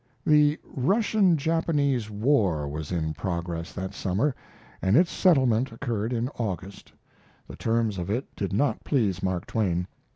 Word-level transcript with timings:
The 0.25 0.57
Russian 0.63 1.37
Japanese 1.37 2.09
war 2.09 2.67
was 2.67 2.91
in 2.91 3.13
progress 3.13 3.71
that 3.73 3.93
summer, 3.93 4.33
and 4.81 4.97
its 4.97 5.11
settlement 5.11 5.71
occurred 5.71 6.11
in 6.11 6.27
August. 6.39 6.91
The 7.47 7.55
terms 7.55 7.99
of 7.99 8.09
it 8.09 8.25
did 8.35 8.51
not 8.51 8.83
please 8.83 9.21
Mark 9.21 9.45
Twain. 9.45 9.85